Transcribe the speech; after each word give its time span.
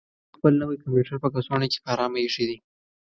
هغه 0.23 0.31
خپل 0.37 0.53
نوی 0.61 0.77
کمپیوټر 0.83 1.15
په 1.23 1.27
کڅوړه 1.33 1.67
کې 1.71 1.79
په 1.83 1.89
ارامه 1.93 2.19
اېښی 2.21 2.45
دی. 2.49 2.57